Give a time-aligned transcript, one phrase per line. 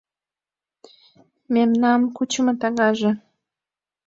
[1.53, 3.11] Мемнан кучымо таҥнаже